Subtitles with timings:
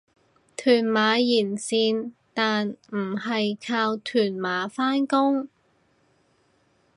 [0.57, 5.47] 屯馬沿線但唔係靠屯馬返工